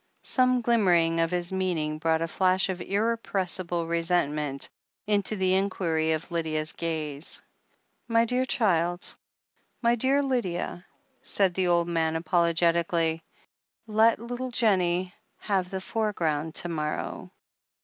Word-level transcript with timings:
Some 0.23 0.61
glimmering 0.61 1.19
of 1.19 1.29
his 1.29 1.53
meaning 1.53 1.99
brought 1.99 2.23
a 2.23 2.27
flash 2.27 2.69
of 2.69 2.81
irrepressible 2.81 3.85
resentment 3.85 4.67
into 5.05 5.35
the 5.35 5.53
inquiry 5.53 6.13
of 6.13 6.31
Lydia's 6.31 6.71
gaze. 6.71 7.39
"My 8.07 8.25
dear 8.25 8.43
child— 8.45 9.15
^my 9.85 9.95
dear 9.99 10.23
Lydia," 10.23 10.87
said 11.21 11.53
the 11.53 11.67
old 11.67 11.87
man 11.87 12.15
apologetically, 12.15 13.21
"let 13.85 14.17
little 14.17 14.49
Jennie 14.49 15.13
have 15.41 15.69
the 15.69 15.79
foreground 15.79 16.55
to 16.55 16.67
morrow. 16.67 17.29